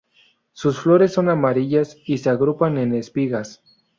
[0.51, 3.61] Sus flores son amarillas y se agrupan en espigas.